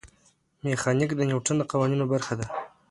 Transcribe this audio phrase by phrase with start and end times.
[0.63, 2.47] میخانیک د نیوټن د قوانینو برخه ده.